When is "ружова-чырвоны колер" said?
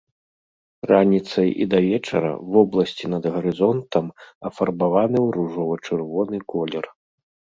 5.39-6.85